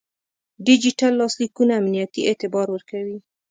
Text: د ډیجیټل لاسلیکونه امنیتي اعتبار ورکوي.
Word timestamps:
د 0.57 0.59
ډیجیټل 0.67 1.11
لاسلیکونه 1.21 1.73
امنیتي 1.81 2.21
اعتبار 2.25 2.67
ورکوي. 2.71 3.17